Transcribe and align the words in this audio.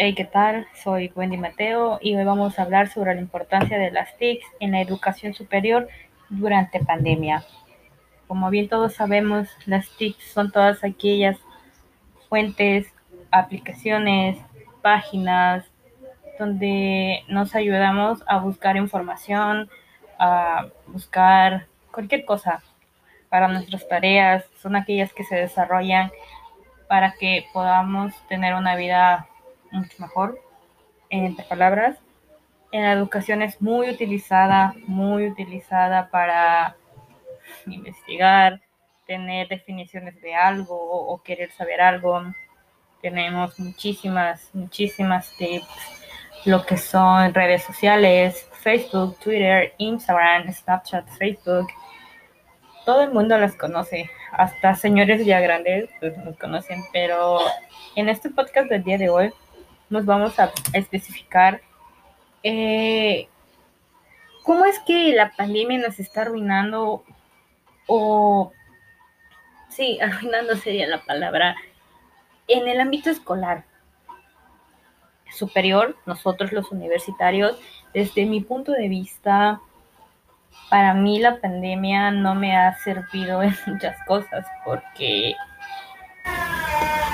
Hey, 0.00 0.14
¿qué 0.14 0.24
tal? 0.24 0.68
Soy 0.74 1.10
Wendy 1.16 1.36
Mateo 1.36 1.98
y 2.00 2.14
hoy 2.14 2.22
vamos 2.22 2.56
a 2.56 2.62
hablar 2.62 2.88
sobre 2.88 3.16
la 3.16 3.20
importancia 3.20 3.78
de 3.78 3.90
las 3.90 4.16
TICs 4.16 4.46
en 4.60 4.70
la 4.70 4.80
educación 4.80 5.34
superior 5.34 5.88
durante 6.28 6.78
pandemia. 6.78 7.42
Como 8.28 8.48
bien 8.48 8.68
todos 8.68 8.94
sabemos, 8.94 9.48
las 9.66 9.88
TICs 9.96 10.22
son 10.22 10.52
todas 10.52 10.84
aquellas 10.84 11.36
fuentes, 12.28 12.86
aplicaciones, 13.32 14.38
páginas 14.82 15.64
donde 16.38 17.24
nos 17.26 17.56
ayudamos 17.56 18.22
a 18.28 18.38
buscar 18.38 18.76
información, 18.76 19.68
a 20.16 20.68
buscar 20.86 21.66
cualquier 21.90 22.24
cosa 22.24 22.62
para 23.30 23.48
nuestras 23.48 23.88
tareas. 23.88 24.44
Son 24.62 24.76
aquellas 24.76 25.12
que 25.12 25.24
se 25.24 25.34
desarrollan 25.34 26.12
para 26.86 27.14
que 27.14 27.46
podamos 27.52 28.14
tener 28.28 28.54
una 28.54 28.76
vida 28.76 29.27
mucho 29.70 29.96
mejor. 29.98 30.38
Entre 31.10 31.44
palabras, 31.44 31.98
en 32.70 32.82
la 32.82 32.92
educación 32.92 33.42
es 33.42 33.60
muy 33.62 33.88
utilizada, 33.88 34.74
muy 34.86 35.26
utilizada 35.28 36.10
para 36.10 36.76
investigar, 37.66 38.60
tener 39.06 39.48
definiciones 39.48 40.20
de 40.20 40.34
algo 40.34 40.76
o 40.76 41.22
querer 41.22 41.50
saber 41.52 41.80
algo. 41.80 42.22
Tenemos 43.00 43.58
muchísimas, 43.58 44.50
muchísimas 44.52 45.34
tips, 45.38 45.66
lo 46.44 46.64
que 46.66 46.76
son 46.76 47.32
redes 47.32 47.62
sociales, 47.62 48.48
Facebook, 48.60 49.18
Twitter, 49.18 49.72
Instagram, 49.78 50.52
Snapchat, 50.52 51.08
Facebook. 51.16 51.68
Todo 52.84 53.02
el 53.02 53.12
mundo 53.12 53.38
las 53.38 53.54
conoce, 53.54 54.10
hasta 54.32 54.74
señores 54.74 55.24
ya 55.24 55.40
grandes 55.40 55.88
pues, 56.00 56.16
nos 56.18 56.36
conocen, 56.38 56.82
pero 56.92 57.38
en 57.96 58.08
este 58.08 58.30
podcast 58.30 58.68
del 58.68 58.84
día 58.84 58.98
de 58.98 59.08
hoy 59.08 59.32
nos 59.90 60.04
vamos 60.04 60.38
a 60.38 60.52
especificar 60.72 61.60
eh, 62.42 63.28
cómo 64.42 64.64
es 64.64 64.78
que 64.80 65.12
la 65.12 65.32
pandemia 65.32 65.78
nos 65.78 65.98
está 65.98 66.22
arruinando 66.22 67.04
o 67.86 68.52
sí, 69.68 69.98
arruinando 70.02 70.56
sería 70.56 70.86
la 70.86 71.02
palabra 71.02 71.56
en 72.46 72.66
el 72.66 72.80
ámbito 72.80 73.10
escolar 73.10 73.64
superior, 75.30 75.96
nosotros 76.06 76.52
los 76.52 76.72
universitarios, 76.72 77.58
desde 77.92 78.24
mi 78.24 78.40
punto 78.40 78.72
de 78.72 78.88
vista, 78.88 79.60
para 80.70 80.94
mí 80.94 81.18
la 81.18 81.40
pandemia 81.40 82.10
no 82.10 82.34
me 82.34 82.56
ha 82.56 82.76
servido 82.78 83.42
en 83.42 83.54
muchas 83.66 83.96
cosas 84.06 84.46
porque 84.64 85.34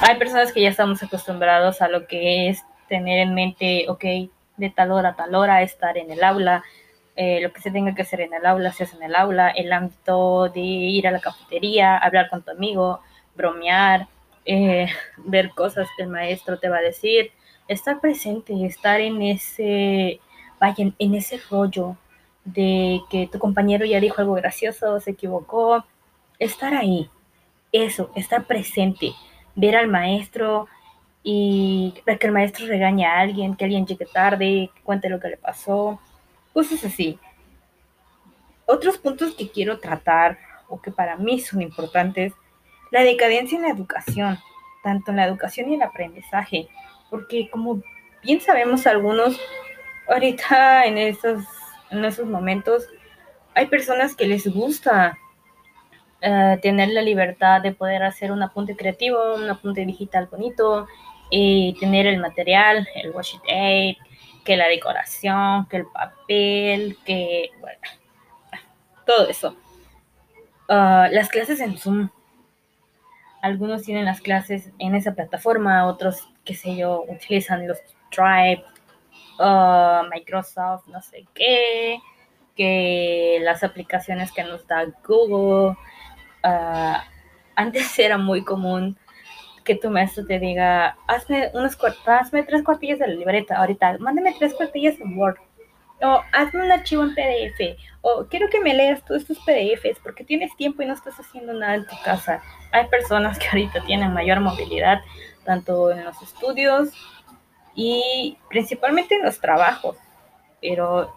hay 0.03 0.17
personas 0.19 0.53
que 0.53 0.63
ya 0.63 0.69
estamos 0.69 1.03
acostumbrados 1.03 1.81
a 1.83 1.89
lo 1.89 2.07
que 2.07 2.49
es 2.49 2.63
tener 2.89 3.19
en 3.21 3.35
mente, 3.35 3.87
ok, 3.89 4.05
de 4.57 4.71
tal 4.71 4.93
hora 4.93 5.11
a 5.11 5.17
tal 5.17 5.35
hora, 5.35 5.63
estar 5.63 5.97
en 5.97 6.11
el 6.11 6.23
aula, 6.23 6.63
eh, 7.17 7.41
lo 7.41 7.53
que 7.53 7.61
se 7.61 7.71
tenga 7.71 7.95
que 7.95 8.03
hacer 8.03 8.21
en 8.21 8.35
el 8.35 8.45
aula 8.45 8.73
se 8.73 8.85
hace 8.85 8.97
en 8.97 9.05
el 9.05 9.15
aula, 9.15 9.51
el 9.51 9.73
ámbito 9.73 10.49
de 10.49 10.61
ir 10.61 11.07
a 11.07 11.11
la 11.11 11.21
cafetería, 11.21 11.97
hablar 11.97 12.29
con 12.29 12.43
tu 12.43 12.51
amigo, 12.51 13.01
bromear, 13.37 14.09
eh, 14.45 14.89
ver 15.19 15.51
cosas 15.51 15.89
que 15.97 16.03
el 16.03 16.09
maestro 16.09 16.59
te 16.59 16.69
va 16.69 16.79
a 16.79 16.83
decir, 16.83 17.31
estar 17.69 18.01
presente, 18.01 18.53
estar 18.67 19.01
en 19.01 19.23
ese, 19.23 20.21
vaya, 20.61 20.93
en 20.99 21.15
ese 21.15 21.41
rollo 21.51 21.97
de 22.45 23.01
que 23.11 23.29
tu 23.31 23.39
compañero 23.39 23.87
ya 23.87 24.01
dijo 24.01 24.21
algo 24.21 24.35
gracioso, 24.35 25.01
se 25.01 25.13
equivocó, 25.13 25.85
estar 26.39 26.75
ahí, 26.75 27.09
eso, 27.73 28.11
estar 28.15 28.45
presente 28.45 29.15
ver 29.55 29.77
al 29.77 29.89
maestro 29.89 30.69
y 31.23 31.95
que 32.05 32.27
el 32.27 32.33
maestro 32.33 32.67
regañe 32.67 33.07
a 33.07 33.19
alguien, 33.19 33.57
que 33.57 33.65
alguien 33.65 33.87
llegue 33.87 34.07
tarde, 34.07 34.71
que 34.75 34.83
cuente 34.83 35.09
lo 35.09 35.19
que 35.21 35.29
le 35.29 35.37
pasó, 35.37 35.99
cosas 36.53 36.85
así. 36.85 37.19
Otros 38.67 38.99
puntos 38.99 39.35
que 39.35 39.51
quiero 39.51 39.81
tratar 39.81 40.39
o 40.69 40.81
que 40.81 40.91
para 40.91 41.17
mí 41.17 41.41
son 41.41 41.63
importantes, 41.63 42.33
la 42.91 43.03
decadencia 43.03 43.57
en 43.57 43.63
la 43.63 43.71
educación, 43.71 44.39
tanto 44.83 45.11
en 45.11 45.17
la 45.17 45.27
educación 45.27 45.71
y 45.71 45.75
el 45.75 45.83
aprendizaje, 45.83 46.69
porque 47.11 47.49
como 47.51 47.83
bien 48.23 48.41
sabemos 48.41 48.87
algunos, 48.87 49.41
ahorita 50.09 50.85
en 50.85 50.99
esos, 50.99 51.45
en 51.91 52.05
esos 52.05 52.27
momentos 52.27 52.87
hay 53.55 53.67
personas 53.67 54.15
que 54.15 54.27
les 54.27 54.47
gusta 54.47 55.19
eh, 56.27 56.59
tener 56.63 56.89
la 56.89 57.03
libertad 57.03 57.61
de 57.61 57.73
poder 57.73 58.03
hacer 58.03 58.33
un 58.33 58.43
apunte 58.43 58.75
creativo, 58.75 59.35
un 59.35 59.51
apunte 59.51 59.85
digital 59.85 60.27
bonito, 60.31 60.87
y 61.29 61.75
tener 61.79 62.07
el 62.07 62.19
material, 62.19 62.89
el 62.95 63.11
washi 63.11 63.39
tape, 63.41 63.99
que 64.43 64.57
la 64.57 64.69
decoración, 64.69 65.67
que 65.67 65.77
el 65.79 65.87
papel, 65.87 66.97
que, 67.05 67.51
bueno, 67.61 67.79
todo 69.05 69.29
eso. 69.29 69.55
Ah, 70.69 71.09
las 71.13 71.29
clases 71.29 71.61
en 71.61 71.77
Zoom. 71.77 72.09
Algunos 73.43 73.83
tienen 73.83 74.07
las 74.07 74.23
clases 74.23 74.71
en 74.79 74.95
esa 74.95 75.13
plataforma, 75.13 75.87
otros, 75.87 76.27
qué 76.43 76.55
sé 76.55 76.75
yo, 76.75 77.05
utilizan 77.07 77.69
los 77.69 77.79
Drive, 78.11 78.65
ah, 79.41 80.05
Microsoft, 80.11 80.87
no 80.87 81.03
sé 81.03 81.27
qué, 81.35 81.99
que 82.57 83.41
las 83.43 83.63
aplicaciones 83.63 84.33
que 84.33 84.45
nos 84.45 84.67
da 84.67 84.87
Google, 85.07 85.77
uh, 86.45 86.99
antes 87.57 87.99
era 87.99 88.19
muy 88.19 88.45
común 88.45 88.97
que 89.65 89.75
tu 89.75 89.91
maestro 89.91 90.27
te 90.27 90.39
diga, 90.39 90.97
hazme, 91.07 91.51
unos, 91.55 91.79
hazme 92.07 92.43
tres 92.43 92.63
cuartillas 92.63 92.99
de 92.99 93.09
la 93.09 93.15
libreta 93.15 93.57
ahorita, 93.57 93.97
mándame 93.99 94.35
tres 94.39 94.53
cuartillas 94.53 95.01
en 95.01 95.19
Word, 95.19 95.37
o 96.03 96.21
hazme 96.33 96.65
un 96.65 96.71
archivo 96.71 97.03
en 97.03 97.15
PDF, 97.15 97.79
o 98.03 98.27
quiero 98.27 98.51
que 98.51 98.61
me 98.61 98.75
leas 98.75 99.03
todos 99.05 99.23
estos 99.23 99.39
PDFs 99.39 100.01
porque 100.03 100.23
tienes 100.23 100.55
tiempo 100.57 100.83
y 100.83 100.87
no 100.87 100.93
estás 100.93 101.19
haciendo 101.19 101.55
nada 101.55 101.77
en 101.77 101.87
tu 101.87 101.97
casa. 102.05 102.43
Hay 102.73 102.89
personas 102.89 103.39
que 103.39 103.49
ahorita 103.49 103.81
tienen 103.87 104.13
mayor 104.13 104.41
movilidad, 104.41 105.01
tanto 105.45 105.91
en 105.91 106.05
los 106.05 106.21
estudios 106.21 106.91
y 107.75 108.37
principalmente 108.51 109.15
en 109.15 109.23
los 109.23 109.41
trabajos, 109.41 109.97
pero 110.61 111.11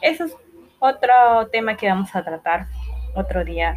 eso 0.00 0.26
es 0.26 0.36
otro 0.78 1.48
tema 1.50 1.76
que 1.76 1.88
vamos 1.88 2.14
a 2.14 2.22
tratar 2.22 2.66
otro 3.16 3.44
día 3.44 3.76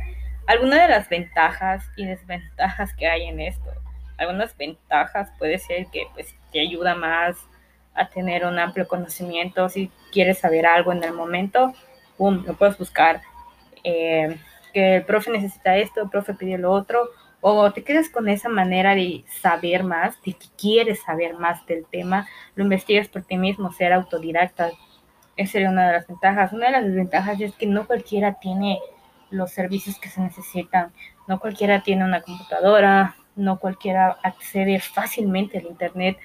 algunas 0.49 0.81
de 0.81 0.87
las 0.87 1.07
ventajas 1.07 1.85
y 1.95 2.07
desventajas 2.07 2.95
que 2.95 3.07
hay 3.07 3.25
en 3.25 3.39
esto. 3.39 3.69
Algunas 4.17 4.57
ventajas 4.57 5.31
puede 5.37 5.59
ser 5.59 5.85
que 5.93 6.07
pues, 6.15 6.35
te 6.51 6.59
ayuda 6.59 6.95
más 6.95 7.37
a 7.93 8.09
tener 8.09 8.43
un 8.43 8.57
amplio 8.57 8.87
conocimiento. 8.87 9.69
Si 9.69 9.91
quieres 10.11 10.39
saber 10.39 10.65
algo 10.65 10.91
en 10.91 11.03
el 11.03 11.13
momento, 11.13 11.71
¡pum! 12.17 12.43
lo 12.47 12.55
puedes 12.55 12.79
buscar. 12.79 13.21
Eh, 13.83 14.39
que 14.73 14.95
el 14.95 15.05
profe 15.05 15.29
necesita 15.29 15.77
esto, 15.77 16.01
el 16.01 16.09
profe 16.09 16.33
pide 16.33 16.57
lo 16.57 16.71
otro, 16.71 17.09
o 17.41 17.71
te 17.71 17.83
quedas 17.83 18.09
con 18.09 18.27
esa 18.27 18.49
manera 18.49 18.95
de 18.95 19.23
saber 19.41 19.83
más, 19.83 20.19
de 20.23 20.33
que 20.33 20.47
quieres 20.57 21.03
saber 21.03 21.35
más 21.35 21.63
del 21.67 21.85
tema, 21.85 22.27
lo 22.55 22.63
investigas 22.63 23.07
por 23.07 23.21
ti 23.21 23.37
mismo, 23.37 23.71
ser 23.71 23.93
autodidacta. 23.93 24.71
Esa 25.37 25.51
sería 25.51 25.69
una 25.69 25.85
de 25.85 25.93
las 25.93 26.07
ventajas. 26.07 26.53
Una 26.53 26.65
de 26.65 26.71
las 26.71 26.85
desventajas 26.85 27.39
es 27.39 27.53
que 27.53 27.67
no 27.67 27.85
cualquiera 27.85 28.39
tiene 28.39 28.79
los 29.29 29.51
servicios 29.51 29.99
que 29.99 30.09
se 30.09 30.21
necesitan. 30.21 30.91
No 31.27 31.39
cualquiera 31.39 31.83
tiene 31.83 32.05
una 32.05 32.21
computadora, 32.21 33.15
no 33.35 33.59
cualquiera 33.59 34.17
accede 34.23 34.79
fácilmente 34.79 35.57
al 35.57 35.65
Internet. 35.65 36.17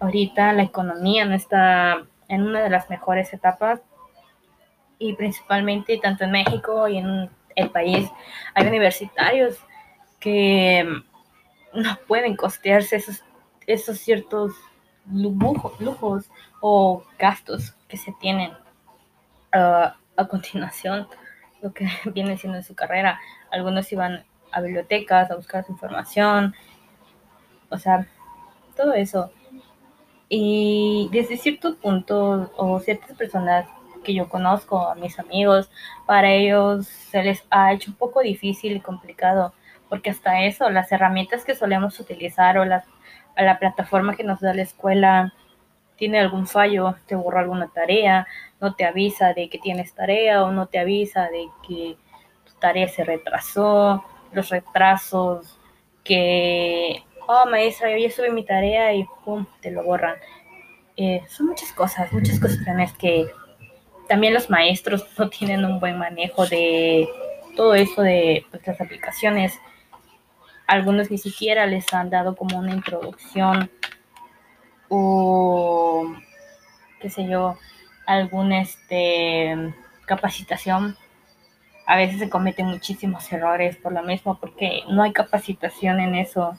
Ahorita 0.00 0.52
la 0.52 0.62
economía 0.62 1.24
no 1.24 1.34
está 1.34 2.04
en 2.28 2.42
una 2.42 2.62
de 2.62 2.70
las 2.70 2.90
mejores 2.90 3.32
etapas 3.32 3.80
y 4.98 5.14
principalmente 5.14 5.98
tanto 5.98 6.24
en 6.24 6.32
México 6.32 6.88
y 6.88 6.98
en 6.98 7.30
el 7.54 7.70
país 7.70 8.10
hay 8.54 8.66
universitarios 8.66 9.58
que 10.18 10.86
no 11.72 11.98
pueden 12.06 12.36
costearse 12.36 12.96
esos, 12.96 13.22
esos 13.66 13.98
ciertos 13.98 14.54
lujos, 15.12 16.30
o 16.60 17.04
gastos 17.18 17.74
que 17.86 17.96
se 17.96 18.12
tienen 18.20 18.50
uh, 19.54 19.90
a 20.16 20.28
continuación 20.28 21.06
lo 21.62 21.72
que 21.72 21.88
viene 22.14 22.36
siendo 22.38 22.58
en 22.58 22.64
su 22.64 22.74
carrera. 22.74 23.20
Algunos 23.50 23.90
iban 23.92 24.24
a 24.52 24.60
bibliotecas 24.60 25.30
a 25.30 25.36
buscar 25.36 25.64
su 25.64 25.72
información, 25.72 26.54
o 27.68 27.78
sea, 27.78 28.06
todo 28.76 28.94
eso. 28.94 29.30
Y 30.28 31.08
desde 31.12 31.36
ciertos 31.36 31.76
puntos 31.76 32.50
o 32.56 32.80
ciertas 32.80 33.16
personas 33.16 33.66
que 34.02 34.14
yo 34.14 34.28
conozco, 34.28 34.88
a 34.88 34.94
mis 34.94 35.18
amigos, 35.18 35.70
para 36.06 36.30
ellos 36.30 36.86
se 36.86 37.22
les 37.22 37.44
ha 37.50 37.72
hecho 37.72 37.90
un 37.90 37.96
poco 37.96 38.20
difícil 38.20 38.76
y 38.76 38.80
complicado, 38.80 39.52
porque 39.88 40.10
hasta 40.10 40.44
eso, 40.44 40.70
las 40.70 40.90
herramientas 40.92 41.44
que 41.44 41.54
solemos 41.54 41.98
utilizar 41.98 42.58
o 42.58 42.64
las, 42.64 42.84
la 43.36 43.58
plataforma 43.58 44.14
que 44.14 44.24
nos 44.24 44.40
da 44.40 44.54
la 44.54 44.62
escuela 44.62 45.34
tiene 45.96 46.20
algún 46.20 46.46
fallo, 46.46 46.96
te 47.06 47.14
borra 47.14 47.40
alguna 47.40 47.68
tarea, 47.68 48.26
no 48.60 48.74
te 48.74 48.84
avisa 48.84 49.32
de 49.32 49.48
que 49.48 49.58
tienes 49.58 49.94
tarea 49.94 50.44
o 50.44 50.52
no 50.52 50.66
te 50.66 50.78
avisa 50.78 51.28
de 51.28 51.48
que 51.66 51.96
tu 52.44 52.52
tarea 52.58 52.88
se 52.88 53.04
retrasó, 53.04 54.04
los 54.32 54.50
retrasos 54.50 55.58
que 56.04 57.02
oh 57.26 57.46
maestra, 57.46 57.90
yo 57.90 57.98
ya 57.98 58.10
subí 58.10 58.30
mi 58.30 58.44
tarea 58.44 58.94
y 58.94 59.06
pum, 59.24 59.46
te 59.60 59.70
lo 59.70 59.82
borran. 59.82 60.16
Eh, 60.96 61.22
son 61.28 61.48
muchas 61.48 61.72
cosas, 61.72 62.12
muchas 62.12 62.40
cuestiones 62.40 62.92
que 62.94 63.26
también 64.08 64.32
los 64.32 64.48
maestros 64.48 65.06
no 65.18 65.28
tienen 65.28 65.64
un 65.64 65.80
buen 65.80 65.98
manejo 65.98 66.46
de 66.46 67.08
todo 67.56 67.74
eso 67.74 68.02
de 68.02 68.44
pues, 68.50 68.66
las 68.66 68.80
aplicaciones. 68.80 69.58
Algunos 70.66 71.10
ni 71.10 71.18
siquiera 71.18 71.66
les 71.66 71.92
han 71.92 72.10
dado 72.10 72.34
como 72.34 72.58
una 72.58 72.72
introducción 72.72 73.70
o 74.88 75.85
qué 77.00 77.10
sé 77.10 77.26
yo, 77.26 77.58
alguna 78.06 78.60
este, 78.60 79.74
capacitación. 80.06 80.96
A 81.86 81.96
veces 81.96 82.18
se 82.18 82.30
cometen 82.30 82.66
muchísimos 82.66 83.32
errores 83.32 83.76
por 83.76 83.92
lo 83.92 84.02
mismo, 84.02 84.38
porque 84.38 84.82
no 84.88 85.02
hay 85.02 85.12
capacitación 85.12 86.00
en 86.00 86.14
eso. 86.16 86.58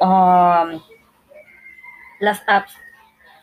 Um, 0.00 0.80
las 2.20 2.42
apps, 2.46 2.76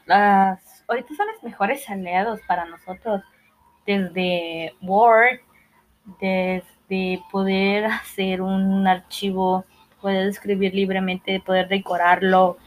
las, 0.05 0.83
ahorita 0.87 1.15
son 1.15 1.27
los 1.27 1.43
mejores 1.43 1.89
aliados 1.89 2.41
para 2.47 2.65
nosotros, 2.65 3.21
desde 3.85 4.75
Word, 4.81 5.39
desde 6.19 7.21
poder 7.31 7.85
hacer 7.85 8.41
un 8.41 8.87
archivo, 8.87 9.65
poder 10.01 10.27
escribir 10.27 10.73
libremente, 10.73 11.39
poder 11.39 11.67
decorarlo, 11.67 12.57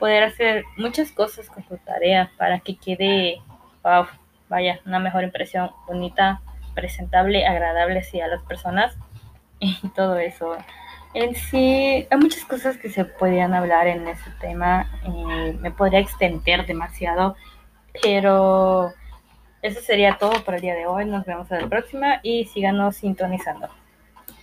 poder 0.00 0.24
hacer 0.24 0.64
muchas 0.76 1.12
cosas 1.12 1.48
con 1.48 1.62
tu 1.62 1.76
tarea 1.76 2.32
para 2.36 2.58
que 2.58 2.76
quede, 2.76 3.40
wow, 3.84 4.06
vaya, 4.48 4.80
una 4.86 4.98
mejor 4.98 5.22
impresión, 5.22 5.70
bonita, 5.86 6.40
presentable, 6.74 7.46
agradable 7.46 8.02
a 8.22 8.26
las 8.26 8.42
personas 8.42 8.96
y 9.60 9.76
todo 9.94 10.18
eso. 10.18 10.56
En 11.12 11.34
sí, 11.34 12.06
hay 12.10 12.18
muchas 12.18 12.44
cosas 12.44 12.76
que 12.76 12.88
se 12.88 13.04
podrían 13.04 13.52
hablar 13.52 13.86
en 13.86 14.08
ese 14.08 14.30
tema. 14.40 14.90
y 15.04 15.52
me 15.58 15.70
podría 15.70 16.00
extender 16.00 16.66
demasiado, 16.66 17.36
pero 18.02 18.92
eso 19.62 19.80
sería 19.80 20.18
todo 20.18 20.42
por 20.44 20.54
el 20.54 20.60
día 20.60 20.74
de 20.74 20.86
hoy. 20.86 21.04
Nos 21.04 21.26
vemos 21.26 21.50
en 21.50 21.62
la 21.62 21.68
próxima 21.68 22.20
y 22.22 22.46
síganos 22.46 22.96
sintonizando. 22.96 23.68